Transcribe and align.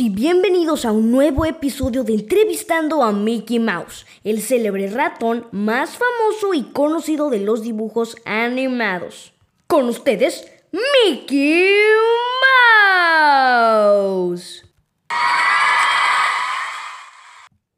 y 0.00 0.08
bienvenidos 0.08 0.84
a 0.84 0.92
un 0.92 1.12
nuevo 1.12 1.44
episodio 1.44 2.02
de 2.02 2.14
Entrevistando 2.14 3.02
a 3.02 3.12
Mickey 3.12 3.58
Mouse, 3.58 4.06
el 4.24 4.40
célebre 4.40 4.88
ratón 4.88 5.46
más 5.52 5.96
famoso 5.96 6.54
y 6.54 6.72
conocido 6.72 7.28
de 7.30 7.38
los 7.38 7.62
dibujos 7.62 8.16
animados. 8.24 9.32
Con 9.66 9.88
ustedes, 9.88 10.50
Mickey 10.72 11.76
Mouse. 13.52 14.64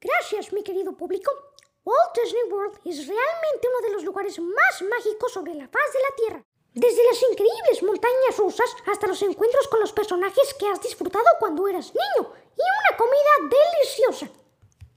Gracias, 0.01 0.53
mi 0.53 0.63
querido 0.63 0.97
público. 0.97 1.33
Walt 1.85 2.17
Disney 2.23 2.45
World 2.51 2.79
es 2.85 3.07
realmente 3.07 3.69
uno 3.69 3.87
de 3.89 3.93
los 3.93 4.05
lugares 4.05 4.39
más 4.39 4.83
mágicos 4.89 5.33
sobre 5.33 5.55
la 5.55 5.69
faz 5.69 5.93
de 5.93 5.99
la 5.99 6.17
Tierra. 6.17 6.52
Desde 6.75 7.05
las 7.05 7.23
increíbles 7.31 7.83
montañas 7.83 8.39
rusas 8.39 8.75
hasta 8.91 9.07
los 9.07 9.21
encuentros 9.21 9.69
con 9.69 9.81
los 9.81 9.93
personajes 9.93 10.55
que 10.59 10.67
has 10.69 10.81
disfrutado 10.81 11.27
cuando 11.39 11.69
eras 11.69 11.93
niño 11.93 12.33
y 12.57 12.63
una 12.63 12.97
comida 12.97 13.57
deliciosa. 13.77 14.31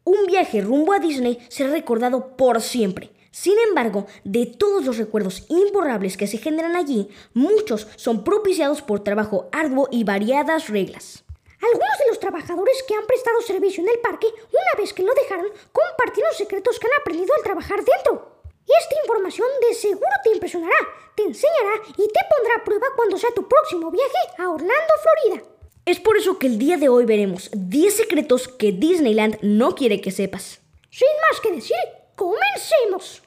Un 0.05 0.25
viaje 0.25 0.61
rumbo 0.61 0.93
a 0.93 0.99
Disney 0.99 1.45
será 1.49 1.71
recordado 1.71 2.38
por 2.38 2.61
siempre. 2.61 3.11
Sin 3.30 3.59
embargo, 3.59 4.05
de 4.23 4.45
todos 4.45 4.85
los 4.85 4.97
recuerdos 4.97 5.44
imborrables 5.50 6.16
que 6.16 6.27
se 6.27 6.38
generan 6.38 6.77
allí, 6.77 7.09
muchos 7.33 7.89
son 7.97 8.23
propiciados 8.23 8.81
por 8.81 9.03
trabajo 9.03 9.50
arduo 9.52 9.89
y 9.91 10.05
variadas 10.05 10.69
reglas. 10.69 11.25
Algunos 11.61 12.00
de 12.00 12.07
los 12.07 12.19
trabajadores 12.22 12.83
que 12.88 12.95
han 12.95 13.05
prestado 13.05 13.41
servicio 13.41 13.83
en 13.83 13.89
el 13.89 14.00
parque, 14.00 14.28
una 14.28 14.81
vez 14.81 14.94
que 14.94 15.03
lo 15.03 15.13
dejaron, 15.13 15.47
compartieron 15.73 16.33
secretos 16.33 16.80
que 16.80 16.88
han 16.88 17.02
aprendido 17.02 17.33
al 17.35 17.44
trabajar 17.44 17.83
dentro. 17.83 18.34
Esta 18.67 18.95
información 19.02 19.47
de 19.61 19.75
seguro 19.75 20.09
te 20.23 20.31
impresionará, 20.31 20.75
te 21.16 21.23
enseñará 21.23 21.81
y 21.89 22.08
te 22.08 22.19
pondrá 22.30 22.55
a 22.59 22.63
prueba 22.63 22.88
cuando 22.95 23.17
sea 23.17 23.30
tu 23.35 23.47
próximo 23.47 23.91
viaje 23.91 24.17
a 24.39 24.49
Orlando, 24.49 24.94
Florida. 25.03 25.47
Es 25.85 25.99
por 25.99 26.17
eso 26.17 26.39
que 26.39 26.47
el 26.47 26.57
día 26.57 26.77
de 26.77 26.89
hoy 26.89 27.05
veremos 27.05 27.52
10 27.53 27.95
secretos 27.95 28.47
que 28.47 28.72
Disneyland 28.72 29.38
no 29.44 29.75
quiere 29.75 30.02
que 30.02 30.09
sepas. 30.09 30.61
Sin 30.89 31.07
más 31.30 31.39
que 31.41 31.52
decir, 31.52 31.77
comencemos. 32.16 33.22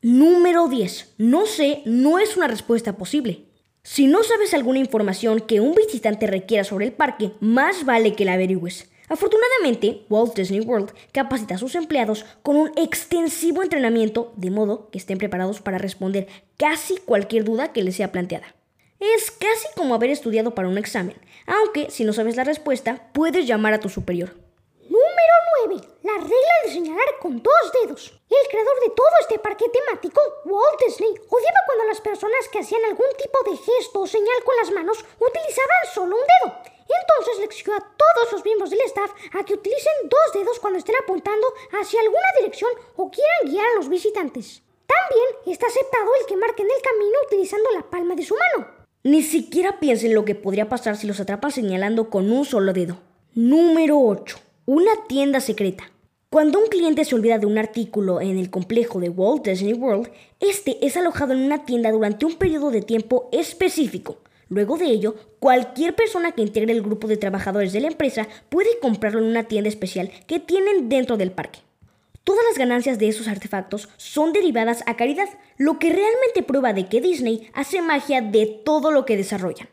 Número 0.00 0.66
10. 0.66 1.14
No 1.18 1.44
sé 1.44 1.82
no 1.84 2.18
es 2.18 2.38
una 2.38 2.48
respuesta 2.48 2.96
posible. 2.96 3.44
Si 3.82 4.06
no 4.06 4.22
sabes 4.22 4.54
alguna 4.54 4.78
información 4.78 5.40
que 5.40 5.60
un 5.60 5.74
visitante 5.74 6.26
requiera 6.26 6.64
sobre 6.64 6.86
el 6.86 6.92
parque, 6.92 7.32
más 7.40 7.84
vale 7.84 8.14
que 8.14 8.24
la 8.24 8.32
averigües. 8.32 8.88
Afortunadamente, 9.10 10.06
Walt 10.08 10.36
Disney 10.36 10.60
World 10.60 10.92
capacita 11.10 11.56
a 11.56 11.58
sus 11.58 11.74
empleados 11.74 12.24
con 12.44 12.56
un 12.56 12.70
extensivo 12.76 13.60
entrenamiento 13.60 14.32
de 14.36 14.52
modo 14.52 14.88
que 14.92 14.98
estén 14.98 15.18
preparados 15.18 15.60
para 15.60 15.78
responder 15.78 16.28
casi 16.56 16.96
cualquier 16.96 17.42
duda 17.42 17.72
que 17.72 17.82
les 17.82 17.96
sea 17.96 18.12
planteada. 18.12 18.54
Es 19.00 19.32
casi 19.32 19.66
como 19.74 19.96
haber 19.96 20.10
estudiado 20.10 20.54
para 20.54 20.68
un 20.68 20.78
examen, 20.78 21.16
aunque 21.46 21.90
si 21.90 22.04
no 22.04 22.12
sabes 22.12 22.36
la 22.36 22.44
respuesta, 22.44 23.10
puedes 23.12 23.48
llamar 23.48 23.74
a 23.74 23.80
tu 23.80 23.88
superior. 23.88 24.36
Número 24.84 25.34
9. 25.66 25.82
La 26.04 26.14
regla 26.14 26.54
de 26.64 26.72
señalar 26.72 27.08
con 27.20 27.42
dos 27.42 27.72
dedos. 27.82 28.12
El 28.30 28.48
creador 28.48 28.80
de 28.80 28.90
todo 28.94 29.14
este 29.22 29.40
parque 29.40 29.64
temático, 29.70 30.20
Walt 30.44 30.80
Disney, 30.86 31.10
odiaba 31.10 31.58
cuando 31.66 31.84
las 31.86 32.00
personas 32.00 32.46
que 32.52 32.60
hacían 32.60 32.84
algún 32.84 33.08
tipo 33.18 33.50
de 33.50 33.56
gesto 33.56 34.02
o 34.02 34.06
señal 34.06 34.44
con 34.44 34.54
las 34.56 34.70
manos 34.70 35.04
utilizaban 35.18 35.94
solo 35.94 36.14
un 36.14 36.22
dedo. 36.22 36.79
Entonces 36.90 37.38
le 37.38 37.44
exigió 37.44 37.74
a 37.74 37.80
todos 37.80 38.32
los 38.32 38.44
miembros 38.44 38.70
del 38.70 38.80
staff 38.80 39.10
a 39.32 39.44
que 39.44 39.54
utilicen 39.54 39.92
dos 40.04 40.32
dedos 40.34 40.58
cuando 40.58 40.78
estén 40.78 40.96
apuntando 41.02 41.46
hacia 41.80 42.00
alguna 42.00 42.26
dirección 42.38 42.70
o 42.96 43.10
quieran 43.10 43.46
guiar 43.46 43.66
a 43.66 43.76
los 43.76 43.88
visitantes. 43.88 44.62
También 44.86 45.28
está 45.46 45.66
aceptado 45.66 46.10
el 46.18 46.26
que 46.26 46.36
marquen 46.36 46.66
el 46.66 46.82
camino 46.82 47.16
utilizando 47.26 47.70
la 47.70 47.88
palma 47.88 48.14
de 48.14 48.24
su 48.24 48.34
mano. 48.34 48.68
Ni 49.02 49.22
siquiera 49.22 49.78
piensen 49.78 50.14
lo 50.14 50.24
que 50.24 50.34
podría 50.34 50.68
pasar 50.68 50.96
si 50.96 51.06
los 51.06 51.20
atrapan 51.20 51.52
señalando 51.52 52.10
con 52.10 52.30
un 52.30 52.44
solo 52.44 52.72
dedo. 52.72 52.98
Número 53.34 53.98
8. 53.98 54.38
Una 54.66 55.06
tienda 55.06 55.40
secreta. 55.40 55.90
Cuando 56.28 56.58
un 56.58 56.66
cliente 56.66 57.04
se 57.04 57.14
olvida 57.14 57.38
de 57.38 57.46
un 57.46 57.58
artículo 57.58 58.20
en 58.20 58.38
el 58.38 58.50
complejo 58.50 59.00
de 59.00 59.08
Walt 59.08 59.44
Disney 59.44 59.72
World, 59.72 60.10
este 60.38 60.84
es 60.84 60.96
alojado 60.96 61.32
en 61.32 61.40
una 61.40 61.64
tienda 61.64 61.90
durante 61.90 62.26
un 62.26 62.36
periodo 62.36 62.70
de 62.70 62.82
tiempo 62.82 63.28
específico. 63.32 64.18
Luego 64.50 64.76
de 64.76 64.86
ello, 64.86 65.14
cualquier 65.38 65.94
persona 65.94 66.32
que 66.32 66.42
integre 66.42 66.72
el 66.72 66.82
grupo 66.82 67.06
de 67.06 67.16
trabajadores 67.16 67.72
de 67.72 67.80
la 67.80 67.86
empresa 67.86 68.26
puede 68.48 68.80
comprarlo 68.80 69.20
en 69.20 69.26
una 69.26 69.44
tienda 69.44 69.68
especial 69.68 70.10
que 70.26 70.40
tienen 70.40 70.88
dentro 70.88 71.16
del 71.16 71.30
parque. 71.30 71.60
Todas 72.24 72.44
las 72.48 72.58
ganancias 72.58 72.98
de 72.98 73.06
esos 73.06 73.28
artefactos 73.28 73.88
son 73.96 74.32
derivadas 74.32 74.82
a 74.86 74.96
caridad, 74.96 75.28
lo 75.56 75.78
que 75.78 75.90
realmente 75.92 76.42
prueba 76.42 76.72
de 76.72 76.88
que 76.88 77.00
Disney 77.00 77.48
hace 77.54 77.80
magia 77.80 78.22
de 78.22 78.46
todo 78.64 78.90
lo 78.90 79.06
que 79.06 79.16
desarrollan. 79.16 79.68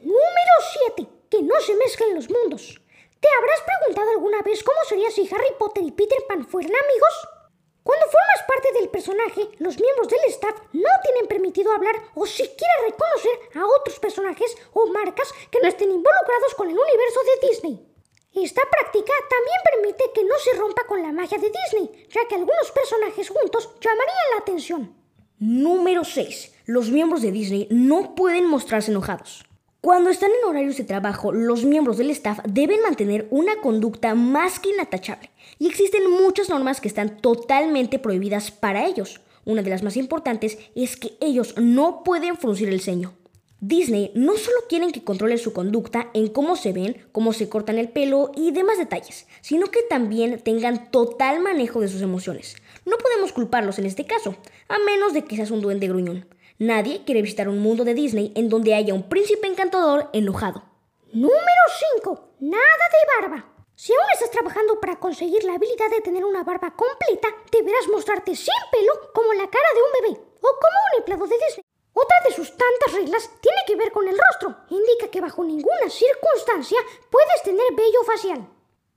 Número 0.00 0.54
7. 0.96 1.08
Que 1.28 1.42
no 1.42 1.60
se 1.60 1.74
mezclen 1.74 2.14
los 2.14 2.30
mundos. 2.30 2.80
¿Te 3.18 3.28
habrás 3.36 3.60
preguntado 3.66 4.10
alguna 4.12 4.42
vez 4.42 4.62
cómo 4.62 4.78
sería 4.88 5.10
si 5.10 5.22
Harry 5.22 5.54
Potter 5.58 5.82
y 5.82 5.90
Peter 5.90 6.18
Pan 6.28 6.46
fueran 6.46 6.70
amigos? 6.70 7.39
Cuando 7.82 8.06
formas 8.06 8.42
parte 8.46 8.72
del 8.72 8.90
personaje, 8.90 9.48
los 9.58 9.80
miembros 9.80 10.08
del 10.08 10.20
staff 10.28 10.54
no 10.72 10.90
tienen 11.02 11.26
permitido 11.26 11.72
hablar 11.72 11.96
o 12.14 12.26
siquiera 12.26 12.74
reconocer 12.84 13.58
a 13.58 13.66
otros 13.66 13.98
personajes 13.98 14.56
o 14.74 14.86
marcas 14.88 15.32
que 15.50 15.60
no 15.62 15.68
estén 15.68 15.90
involucrados 15.90 16.54
con 16.56 16.68
el 16.68 16.78
universo 16.78 17.20
de 17.24 17.48
Disney. 17.48 17.86
Esta 18.34 18.62
práctica 18.70 19.12
también 19.28 19.60
permite 19.72 20.12
que 20.14 20.24
no 20.24 20.34
se 20.38 20.52
rompa 20.54 20.86
con 20.86 21.02
la 21.02 21.12
magia 21.12 21.38
de 21.38 21.50
Disney, 21.50 22.06
ya 22.10 22.28
que 22.28 22.36
algunos 22.36 22.70
personajes 22.70 23.28
juntos 23.28 23.70
llamarían 23.80 24.30
la 24.32 24.38
atención. 24.40 24.94
Número 25.38 26.04
6. 26.04 26.52
Los 26.66 26.90
miembros 26.90 27.22
de 27.22 27.32
Disney 27.32 27.66
no 27.70 28.14
pueden 28.14 28.46
mostrarse 28.46 28.90
enojados. 28.90 29.44
Cuando 29.80 30.10
están 30.10 30.28
en 30.30 30.46
horarios 30.46 30.76
de 30.76 30.84
trabajo, 30.84 31.32
los 31.32 31.64
miembros 31.64 31.96
del 31.96 32.10
staff 32.10 32.40
deben 32.44 32.82
mantener 32.82 33.26
una 33.30 33.62
conducta 33.62 34.14
más 34.14 34.60
que 34.60 34.68
inatachable, 34.68 35.30
y 35.58 35.68
existen 35.68 36.10
muchas 36.10 36.50
normas 36.50 36.82
que 36.82 36.88
están 36.88 37.16
totalmente 37.16 37.98
prohibidas 37.98 38.50
para 38.50 38.84
ellos. 38.84 39.22
Una 39.46 39.62
de 39.62 39.70
las 39.70 39.82
más 39.82 39.96
importantes 39.96 40.58
es 40.74 40.98
que 40.98 41.12
ellos 41.22 41.54
no 41.56 42.04
pueden 42.04 42.36
fruncir 42.36 42.68
el 42.68 42.82
ceño. 42.82 43.14
Disney 43.60 44.12
no 44.14 44.36
solo 44.36 44.58
quieren 44.68 44.92
que 44.92 45.02
controlen 45.02 45.38
su 45.38 45.54
conducta 45.54 46.10
en 46.12 46.28
cómo 46.28 46.56
se 46.56 46.74
ven, 46.74 46.98
cómo 47.12 47.32
se 47.32 47.48
cortan 47.48 47.78
el 47.78 47.88
pelo 47.88 48.32
y 48.36 48.52
demás 48.52 48.76
detalles, 48.76 49.26
sino 49.40 49.68
que 49.68 49.80
también 49.88 50.40
tengan 50.40 50.90
total 50.90 51.40
manejo 51.40 51.80
de 51.80 51.88
sus 51.88 52.02
emociones. 52.02 52.56
No 52.84 52.98
podemos 52.98 53.32
culparlos 53.32 53.78
en 53.78 53.86
este 53.86 54.04
caso, 54.04 54.36
a 54.68 54.78
menos 54.80 55.14
de 55.14 55.24
que 55.24 55.36
seas 55.36 55.50
un 55.50 55.62
duende 55.62 55.88
gruñón. 55.88 56.26
Nadie 56.60 57.06
quiere 57.06 57.22
visitar 57.22 57.48
un 57.48 57.58
mundo 57.60 57.84
de 57.84 57.94
Disney 57.94 58.32
en 58.36 58.50
donde 58.50 58.74
haya 58.74 58.92
un 58.92 59.08
príncipe 59.08 59.46
encantador 59.46 60.10
enojado. 60.12 60.62
Número 61.10 61.64
5. 61.96 62.34
Nada 62.40 62.84
de 62.92 63.00
barba. 63.16 63.64
Si 63.74 63.94
aún 63.94 64.04
estás 64.12 64.30
trabajando 64.30 64.78
para 64.78 65.00
conseguir 65.00 65.42
la 65.44 65.54
habilidad 65.54 65.88
de 65.88 66.02
tener 66.02 66.22
una 66.22 66.44
barba 66.44 66.76
completa, 66.76 67.28
deberás 67.50 67.88
mostrarte 67.88 68.36
sin 68.36 68.52
pelo 68.70 68.92
como 69.14 69.32
la 69.32 69.48
cara 69.48 69.68
de 69.72 69.80
un 69.80 69.92
bebé 70.02 70.20
o 70.36 70.48
como 70.60 70.76
un 70.92 70.98
empleado 70.98 71.26
de 71.28 71.38
Disney. 71.38 71.64
Otra 71.94 72.16
de 72.28 72.34
sus 72.34 72.50
tantas 72.50 72.92
reglas 72.92 73.30
tiene 73.40 73.62
que 73.66 73.76
ver 73.76 73.90
con 73.90 74.06
el 74.06 74.18
rostro. 74.18 74.54
Indica 74.68 75.08
que 75.10 75.22
bajo 75.22 75.42
ninguna 75.42 75.88
circunstancia 75.88 76.78
puedes 77.08 77.42
tener 77.42 77.72
vello 77.72 78.04
facial. 78.04 78.46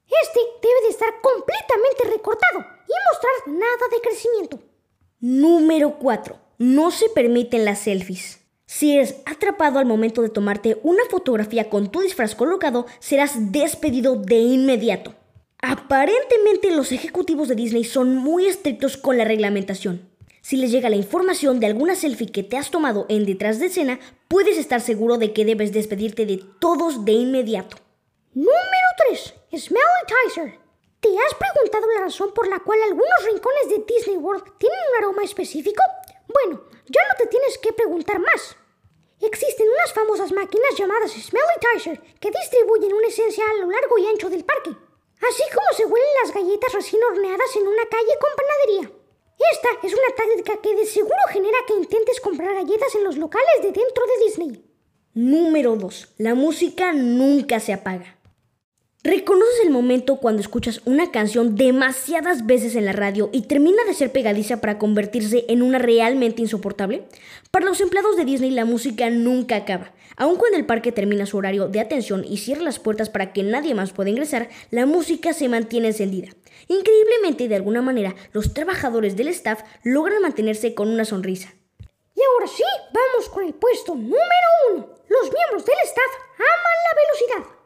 Este 0.03 0.39
debe 0.61 0.81
de 0.81 0.89
estar 0.89 1.21
completamente 1.21 2.11
recortado 2.11 2.59
y 2.59 2.93
mostrar 3.07 3.55
nada 3.55 3.87
de 3.89 4.01
crecimiento. 4.01 4.59
Número 5.21 5.97
4 5.97 6.42
no 6.57 6.91
se 6.91 7.09
permiten 7.09 7.65
las 7.65 7.79
selfies. 7.79 8.39
Si 8.65 8.95
eres 8.95 9.17
atrapado 9.25 9.79
al 9.79 9.85
momento 9.85 10.21
de 10.21 10.29
tomarte 10.29 10.79
una 10.83 11.03
fotografía 11.09 11.69
con 11.69 11.91
tu 11.91 12.01
disfraz 12.01 12.33
colocado, 12.35 12.85
serás 12.99 13.51
despedido 13.51 14.15
de 14.15 14.37
inmediato. 14.37 15.13
Aparentemente 15.61 16.71
los 16.71 16.91
ejecutivos 16.91 17.47
de 17.47 17.55
Disney 17.55 17.83
son 17.83 18.17
muy 18.17 18.47
estrictos 18.47 18.97
con 18.97 19.17
la 19.17 19.25
reglamentación. 19.25 20.09
Si 20.41 20.57
les 20.57 20.71
llega 20.71 20.89
la 20.89 20.97
información 20.97 21.59
de 21.59 21.67
alguna 21.67 21.95
selfie 21.95 22.31
que 22.31 22.43
te 22.43 22.57
has 22.57 22.69
tomado 22.69 23.05
en 23.07 23.25
detrás 23.25 23.59
de 23.59 23.67
escena, 23.67 23.99
puedes 24.27 24.57
estar 24.57 24.81
seguro 24.81 25.17
de 25.17 25.31
que 25.31 25.45
debes 25.45 25.71
despedirte 25.71 26.25
de 26.25 26.43
todos 26.59 27.05
de 27.05 27.13
inmediato. 27.13 27.77
Número 28.33 28.87
3. 29.09 29.33
Smelly 29.55 30.53
¿Te 30.99 31.09
has 31.09 31.35
preguntado 31.35 31.87
la 31.93 32.05
razón 32.05 32.33
por 32.33 32.47
la 32.47 32.59
cual 32.59 32.79
algunos 32.83 33.25
rincones 33.25 33.69
de 33.69 33.85
Disney 33.87 34.17
World 34.17 34.43
tienen 34.57 34.79
un 34.89 35.03
aroma 35.03 35.23
específico? 35.23 35.81
Bueno, 36.27 36.63
ya 36.85 37.01
no 37.07 37.15
te 37.17 37.27
tienes 37.27 37.57
que 37.57 37.73
preguntar 37.73 38.19
más. 38.19 38.55
Existen 39.21 39.67
unas 39.69 39.93
famosas 39.93 40.31
máquinas 40.31 40.75
llamadas 40.77 41.11
Smelly 41.11 41.99
que 42.19 42.31
distribuyen 42.31 42.93
una 42.93 43.07
esencia 43.07 43.43
a 43.49 43.53
lo 43.61 43.71
largo 43.71 43.97
y 43.97 44.07
ancho 44.07 44.29
del 44.29 44.43
parque, 44.43 44.71
así 44.71 45.43
como 45.53 45.67
se 45.75 45.85
huelen 45.85 46.09
las 46.23 46.33
galletas 46.33 46.73
recién 46.73 47.03
horneadas 47.03 47.55
en 47.55 47.67
una 47.67 47.85
calle 47.89 48.17
con 48.19 48.31
panadería. 48.35 49.03
Esta 49.51 49.87
es 49.87 49.93
una 49.93 50.15
táctica 50.15 50.61
que 50.61 50.75
de 50.75 50.85
seguro 50.85 51.15
genera 51.31 51.57
que 51.67 51.73
intentes 51.73 52.19
comprar 52.19 52.53
galletas 52.53 52.95
en 52.95 53.03
los 53.03 53.17
locales 53.17 53.61
de 53.61 53.71
dentro 53.71 54.05
de 54.05 54.25
Disney. 54.25 54.65
Número 55.13 55.75
2. 55.75 56.15
La 56.17 56.35
música 56.35 56.91
nunca 56.93 57.59
se 57.59 57.73
apaga. 57.73 58.17
¿Reconoces 59.05 59.59
el 59.65 59.69
momento 59.69 60.15
cuando 60.15 60.41
escuchas 60.41 60.79
una 60.85 61.11
canción 61.11 61.57
demasiadas 61.57 62.45
veces 62.45 62.73
en 62.77 62.85
la 62.85 62.93
radio 62.93 63.29
y 63.33 63.41
termina 63.41 63.83
de 63.83 63.93
ser 63.93 64.13
pegadiza 64.13 64.61
para 64.61 64.77
convertirse 64.77 65.43
en 65.49 65.61
una 65.61 65.77
realmente 65.77 66.41
insoportable? 66.41 67.03
Para 67.51 67.65
los 67.65 67.81
empleados 67.81 68.15
de 68.15 68.23
Disney 68.23 68.51
la 68.51 68.63
música 68.63 69.09
nunca 69.09 69.57
acaba. 69.57 69.91
Aun 70.15 70.37
cuando 70.37 70.57
el 70.57 70.65
parque 70.65 70.93
termina 70.93 71.25
su 71.25 71.35
horario 71.35 71.67
de 71.67 71.81
atención 71.81 72.23
y 72.23 72.37
cierra 72.37 72.61
las 72.61 72.79
puertas 72.79 73.09
para 73.09 73.33
que 73.33 73.43
nadie 73.43 73.75
más 73.75 73.91
pueda 73.91 74.09
ingresar, 74.09 74.47
la 74.71 74.85
música 74.85 75.33
se 75.33 75.49
mantiene 75.49 75.87
encendida. 75.87 76.29
Increíblemente, 76.69 77.49
de 77.49 77.55
alguna 77.57 77.81
manera, 77.81 78.15
los 78.31 78.53
trabajadores 78.53 79.17
del 79.17 79.27
staff 79.27 79.63
logran 79.83 80.21
mantenerse 80.21 80.73
con 80.75 80.87
una 80.87 81.03
sonrisa. 81.03 81.53
Y 82.15 82.21
ahora 82.21 82.47
sí, 82.47 82.63
vamos 82.93 83.27
con 83.27 83.43
el 83.43 83.53
puesto 83.53 83.95
número 83.95 84.47
uno. 84.71 84.87
Los 85.09 85.23
miembros 85.23 85.65
del 85.65 85.75
staff 85.83 86.11
aman 86.37 86.77
la 86.85 87.41
velocidad. 87.41 87.63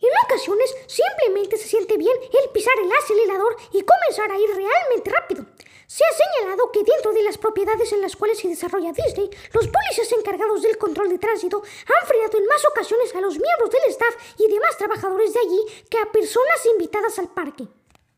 En 0.00 0.10
ocasiones 0.24 0.74
simplemente 0.86 1.56
se 1.56 1.68
siente 1.68 1.96
bien 1.96 2.16
el 2.22 2.50
pisar 2.50 2.74
el 2.78 2.92
acelerador 2.92 3.56
y 3.72 3.82
comenzar 3.82 4.30
a 4.30 4.38
ir 4.38 4.50
realmente 4.54 5.10
rápido. 5.10 5.46
Se 5.86 6.04
ha 6.04 6.12
señalado 6.12 6.70
que 6.70 6.82
dentro 7.06 7.12
de 7.12 7.22
las 7.22 7.38
propiedades 7.38 7.92
en 7.92 8.00
las 8.00 8.16
cuales 8.16 8.38
se 8.38 8.48
desarrolla 8.48 8.92
Disney, 8.92 9.30
los 9.52 9.68
policías 9.68 10.10
encargados 10.12 10.62
del 10.62 10.76
control 10.76 11.08
de 11.08 11.18
tránsito 11.18 11.62
han 11.62 12.06
frenado 12.08 12.38
en 12.38 12.46
más 12.46 12.64
ocasiones 12.66 13.14
a 13.14 13.20
los 13.20 13.38
miembros 13.38 13.70
del 13.70 13.90
staff 13.90 14.14
y 14.38 14.48
demás 14.48 14.76
trabajadores 14.76 15.32
de 15.32 15.40
allí 15.40 15.60
que 15.88 15.98
a 15.98 16.10
personas 16.10 16.66
invitadas 16.72 17.18
al 17.20 17.28
parque. 17.28 17.64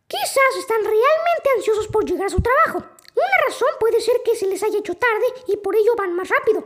Quizás 0.06 0.56
están 0.58 0.81
realmente 0.82 1.50
ansiosos 1.56 1.87
por 1.88 2.05
llegar 2.06 2.29
a 2.29 2.31
su 2.31 2.40
trabajo. 2.40 2.79
Una 3.14 3.46
razón 3.46 3.69
puede 3.79 4.00
ser 4.00 4.23
que 4.23 4.37
se 4.37 4.46
les 4.46 4.62
haya 4.62 4.79
hecho 4.79 4.94
tarde 4.94 5.26
y 5.49 5.56
por 5.58 5.76
ello 5.76 5.94
van 5.96 6.14
más 6.14 6.29
rápido. 6.29 6.64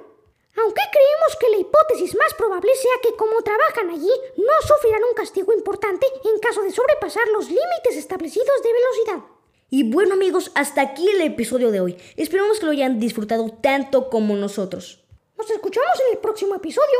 Aunque 0.63 0.83
creemos 0.93 1.37
que 1.41 1.49
la 1.49 1.57
hipótesis 1.57 2.15
más 2.15 2.35
probable 2.35 2.73
sea 2.77 3.01
que 3.03 3.17
como 3.17 3.43
trabajan 3.43 3.91
allí, 3.91 4.13
no 4.37 4.53
sufrirán 4.69 5.03
un 5.03 5.15
castigo 5.15 5.53
importante 5.53 6.07
en 6.25 6.39
caso 6.39 6.63
de 6.63 6.71
sobrepasar 6.71 7.27
los 7.29 7.49
límites 7.49 7.97
establecidos 7.97 8.63
de 8.63 8.73
velocidad. 8.73 9.32
Y 9.75 9.85
bueno 9.85 10.13
amigos, 10.13 10.53
hasta 10.55 10.83
aquí 10.83 11.09
el 11.09 11.23
episodio 11.23 11.71
de 11.71 11.81
hoy. 11.81 11.97
Esperamos 12.19 12.61
que 12.61 12.67
lo 12.67 12.73
hayan 12.73 13.01
disfrutado 13.01 13.49
tanto 13.49 14.11
como 14.11 14.37
nosotros. 14.37 15.03
Nos 15.39 15.49
escuchamos 15.49 15.99
en 16.07 16.13
el 16.13 16.19
próximo 16.19 16.55
episodio. 16.55 16.99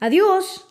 Adiós. 0.00 0.69